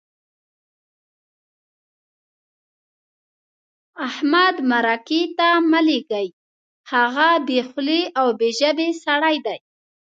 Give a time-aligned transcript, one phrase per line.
[4.07, 6.27] احمد مرکې ته مه لېږئ؛
[6.91, 9.57] هغه بې خولې او بې ژبې سړی دی.